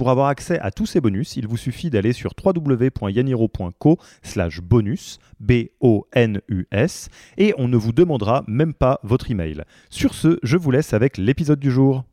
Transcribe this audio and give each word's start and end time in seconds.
Pour 0.00 0.08
avoir 0.08 0.28
accès 0.28 0.58
à 0.60 0.70
tous 0.70 0.86
ces 0.86 1.02
bonus, 1.02 1.36
il 1.36 1.46
vous 1.46 1.58
suffit 1.58 1.90
d'aller 1.90 2.14
sur 2.14 2.32
www.yaniro.co 2.42 3.98
slash 4.22 4.62
bonus, 4.62 5.18
B-O-N-U-S, 5.40 7.10
et 7.36 7.52
on 7.58 7.68
ne 7.68 7.76
vous 7.76 7.92
demandera 7.92 8.42
même 8.46 8.72
pas 8.72 8.98
votre 9.02 9.30
email. 9.30 9.62
Sur 9.90 10.14
ce, 10.14 10.38
je 10.42 10.56
vous 10.56 10.70
laisse 10.70 10.94
avec 10.94 11.18
l'épisode 11.18 11.60
du 11.60 11.70
jour. 11.70 12.04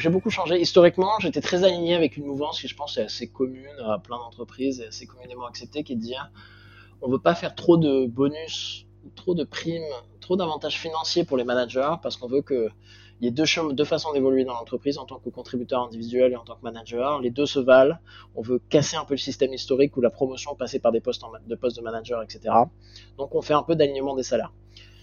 j'ai 0.00 0.08
beaucoup 0.08 0.30
changé. 0.30 0.60
Historiquement, 0.60 1.20
j'étais 1.20 1.40
très 1.40 1.62
aligné 1.62 1.94
avec 1.94 2.16
une 2.16 2.24
mouvance 2.24 2.60
qui, 2.60 2.66
je 2.66 2.74
pense, 2.74 2.96
est 2.96 3.02
assez 3.02 3.28
commune 3.28 3.78
à 3.86 4.00
plein 4.00 4.16
d'entreprises 4.16 4.80
et 4.80 4.88
assez 4.88 5.06
communément 5.06 5.46
acceptée, 5.46 5.84
qui 5.84 5.92
est 5.92 5.96
de 5.96 6.00
dire 6.00 6.32
on 7.00 7.06
ne 7.06 7.12
veut 7.12 7.20
pas 7.20 7.36
faire 7.36 7.54
trop 7.54 7.76
de 7.76 8.06
bonus, 8.06 8.86
trop 9.16 9.34
de 9.34 9.44
primes, 9.44 9.82
trop 10.20 10.36
d'avantages 10.36 10.78
financiers 10.78 11.24
pour 11.24 11.36
les 11.36 11.44
managers, 11.44 11.94
parce 12.02 12.16
qu'on 12.16 12.28
veut 12.28 12.42
qu'il 12.42 12.70
y 13.20 13.26
ait 13.26 13.30
deux, 13.30 13.44
façons 13.84 14.12
d'évoluer 14.12 14.44
dans 14.44 14.54
l'entreprise 14.54 14.98
en 14.98 15.06
tant 15.06 15.18
que 15.18 15.28
contributeur 15.30 15.82
individuel 15.82 16.32
et 16.32 16.36
en 16.36 16.44
tant 16.44 16.56
que 16.56 16.62
manager. 16.62 17.20
Les 17.20 17.30
deux 17.30 17.46
se 17.46 17.58
valent. 17.58 17.98
On 18.34 18.42
veut 18.42 18.60
casser 18.68 18.96
un 18.96 19.04
peu 19.04 19.14
le 19.14 19.18
système 19.18 19.52
historique 19.52 19.96
où 19.96 20.00
la 20.00 20.10
promotion 20.10 20.54
passait 20.54 20.78
par 20.78 20.92
des 20.92 21.00
postes 21.00 21.22
de 21.22 21.82
manager, 21.82 22.22
etc. 22.22 22.54
Donc 23.18 23.34
on 23.34 23.42
fait 23.42 23.54
un 23.54 23.62
peu 23.62 23.74
d'alignement 23.74 24.14
des 24.14 24.22
salaires. 24.22 24.52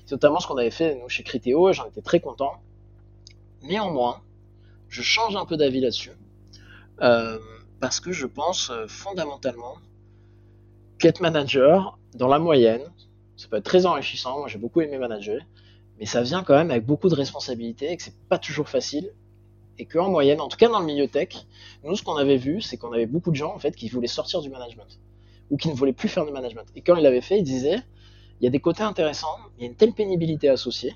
C'est 0.05 0.13
notamment 0.15 0.39
ce 0.39 0.47
qu'on 0.47 0.57
avait 0.57 0.71
fait 0.71 0.95
nous 0.95 1.09
chez 1.09 1.23
Criteo 1.23 1.69
et 1.69 1.73
j'en 1.73 1.85
étais 1.85 2.01
très 2.01 2.19
content. 2.19 2.53
Néanmoins, 3.63 4.21
je 4.87 5.01
change 5.01 5.35
un 5.35 5.45
peu 5.45 5.57
d'avis 5.57 5.81
là-dessus. 5.81 6.13
Euh, 7.01 7.37
parce 7.79 7.99
que 7.99 8.11
je 8.11 8.25
pense 8.25 8.69
euh, 8.69 8.87
fondamentalement 8.87 9.75
qu'être 10.97 11.21
manager, 11.21 11.99
dans 12.15 12.27
la 12.27 12.39
moyenne, 12.39 12.81
ça 13.37 13.47
peut 13.47 13.57
être 13.57 13.63
très 13.63 13.85
enrichissant. 13.85 14.39
Moi, 14.39 14.47
j'ai 14.47 14.57
beaucoup 14.57 14.81
aimé 14.81 14.97
manager, 14.97 15.41
mais 15.99 16.05
ça 16.05 16.21
vient 16.21 16.43
quand 16.43 16.55
même 16.55 16.71
avec 16.71 16.85
beaucoup 16.85 17.07
de 17.07 17.15
responsabilités 17.15 17.91
et 17.91 17.97
que 17.97 18.03
c'est 18.03 18.17
pas 18.27 18.37
toujours 18.37 18.67
facile. 18.67 19.11
Et 19.79 19.85
qu'en 19.85 20.09
moyenne, 20.09 20.41
en 20.41 20.47
tout 20.47 20.57
cas 20.57 20.69
dans 20.69 20.79
le 20.79 20.85
milieu 20.85 21.07
tech, 21.07 21.45
nous, 21.83 21.95
ce 21.95 22.03
qu'on 22.03 22.17
avait 22.17 22.37
vu, 22.37 22.61
c'est 22.61 22.77
qu'on 22.77 22.91
avait 22.91 23.05
beaucoup 23.05 23.29
de 23.29 23.35
gens 23.35 23.53
en 23.53 23.59
fait 23.59 23.75
qui 23.75 23.89
voulaient 23.89 24.07
sortir 24.07 24.41
du 24.41 24.49
management 24.49 24.99
ou 25.51 25.57
qui 25.57 25.69
ne 25.69 25.75
voulaient 25.75 25.93
plus 25.93 26.09
faire 26.09 26.25
de 26.25 26.31
management. 26.31 26.65
Et 26.75 26.81
quand 26.81 26.95
ils 26.95 27.03
l'avaient 27.03 27.21
fait, 27.21 27.37
ils 27.37 27.43
disaient 27.43 27.79
il 28.41 28.43
y 28.43 28.47
a 28.47 28.49
des 28.49 28.59
côtés 28.59 28.83
intéressants, 28.83 29.37
il 29.57 29.63
y 29.63 29.67
a 29.67 29.69
une 29.69 29.75
telle 29.75 29.93
pénibilité 29.93 30.49
associée 30.49 30.95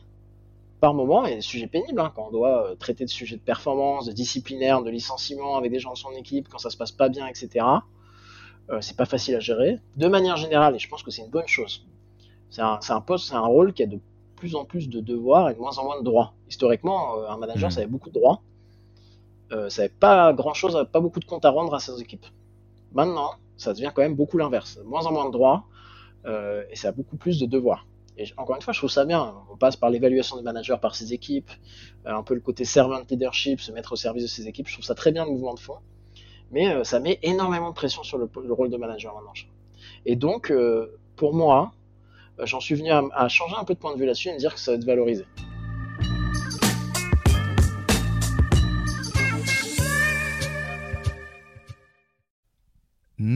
par 0.80 0.96
moment, 0.96 1.26
il 1.26 1.30
y 1.30 1.34
a 1.34 1.36
des 1.36 1.42
sujets 1.42 1.68
pénibles, 1.68 2.02
hein, 2.02 2.12
quand 2.16 2.28
on 2.28 2.32
doit 2.32 2.72
euh, 2.72 2.76
traiter 2.76 3.06
de 3.06 3.10
sujets 3.10 3.36
de 3.36 3.42
performance, 3.42 4.08
de 4.08 4.12
disciplinaire, 4.12 4.82
de 4.82 4.90
licenciement 4.90 5.56
avec 5.56 5.72
des 5.72 5.80
gens 5.80 5.94
de 5.94 5.98
son 5.98 6.12
équipe, 6.14 6.50
quand 6.50 6.58
ça 6.58 6.72
se 6.72 6.78
passe 6.78 6.92
pas 6.92 7.08
bien, 7.08 7.28
etc. 7.28 7.64
Euh, 8.72 8.82
c'est 8.82 8.98
pas 8.98 9.06
facile 9.06 9.36
à 9.36 9.40
gérer. 9.40 9.78
De 9.96 10.08
manière 10.08 10.38
générale, 10.38 10.76
et 10.76 10.80
je 10.80 10.90
pense 10.90 11.04
que 11.04 11.12
c'est 11.12 11.22
une 11.22 11.30
bonne 11.30 11.48
chose, 11.48 11.86
c'est 12.52 12.62
un, 12.62 12.80
un, 12.88 13.02
poste, 13.02 13.30
c'est 13.30 13.36
un 13.36 13.46
rôle 13.46 13.74
qui 13.74 13.82
a 13.82 13.88
de 13.88 14.00
plus 14.36 14.56
en 14.56 14.66
plus 14.66 14.90
de 14.90 15.00
devoirs 15.00 15.50
et 15.50 15.56
de 15.56 15.60
moins 15.60 15.78
en 15.80 15.84
moins 15.86 16.00
de 16.00 16.04
droits. 16.04 16.34
Historiquement, 16.48 17.18
euh, 17.18 17.30
un 17.30 17.38
manager, 17.38 17.70
mmh. 17.70 17.72
ça 17.72 17.80
avait 17.80 17.90
beaucoup 17.90 18.10
de 18.10 18.14
droits. 18.14 18.42
Euh, 19.52 19.70
ça 19.70 19.82
n'avait 19.82 19.94
pas 20.00 20.32
grand 20.34 20.54
chose, 20.54 20.88
pas 20.92 21.00
beaucoup 21.00 21.20
de 21.20 21.26
comptes 21.26 21.46
à 21.46 21.50
rendre 21.50 21.74
à 21.74 21.80
ses 21.80 22.00
équipes. 22.00 22.26
Maintenant, 22.94 23.32
ça 23.58 23.74
devient 23.74 23.92
quand 23.94 24.04
même 24.04 24.16
beaucoup 24.16 24.38
l'inverse. 24.38 24.80
Moins 24.86 25.06
en 25.06 25.12
moins 25.12 25.26
de 25.26 25.32
droits 25.32 25.64
euh, 26.26 26.64
et 26.70 26.76
ça 26.76 26.90
a 26.90 26.92
beaucoup 26.92 27.18
plus 27.18 27.40
de 27.40 27.46
devoirs. 27.46 27.86
Et 28.18 28.26
encore 28.38 28.56
une 28.56 28.62
fois, 28.62 28.74
je 28.74 28.80
trouve 28.80 28.90
ça 28.90 29.06
bien. 29.06 29.34
On 29.52 29.58
passe 29.58 29.76
par 29.76 29.90
l'évaluation 29.90 30.38
des 30.38 30.44
managers 30.44 30.76
par 30.82 30.96
ses 30.96 31.14
équipes, 31.14 31.50
euh, 32.06 32.14
un 32.14 32.24
peu 32.24 32.34
le 32.34 32.42
côté 32.42 32.66
servant 32.66 33.02
leadership, 33.10 33.62
se 33.62 33.72
mettre 33.72 33.94
au 33.94 33.96
service 33.96 34.24
de 34.24 34.28
ses 34.28 34.48
équipes. 34.48 34.68
Je 34.68 34.74
trouve 34.74 34.86
ça 34.86 34.96
très 34.96 35.12
bien 35.12 35.26
le 35.26 35.32
mouvement 35.32 35.54
de 35.54 35.60
fond. 35.60 35.78
Mais 36.52 36.70
euh, 36.70 36.84
ça 36.84 37.00
met 37.00 37.20
énormément 37.24 37.70
de 37.70 37.76
pression 37.76 38.04
sur 38.04 38.18
le, 38.18 38.30
le 38.44 38.54
rôle 38.54 38.70
de 38.70 38.78
manager 38.78 39.16
maintenant. 39.16 39.34
Et 40.06 40.16
donc, 40.16 40.52
euh, 40.52 41.00
pour 41.16 41.34
moi, 41.34 41.72
j'en 42.46 42.60
suis 42.60 42.76
venu 42.76 42.92
à, 42.92 43.28
changer 43.28 43.56
un 43.58 43.64
peu 43.64 43.74
de 43.74 43.80
point 43.80 43.94
de 43.94 44.00
vue 44.00 44.06
là-dessus 44.06 44.30
et 44.30 44.34
me 44.34 44.40
dire 44.40 44.54
que 44.54 44.60
ça 44.60 44.72
va 44.72 44.78
être 44.78 44.86
valorisé. 44.86 45.26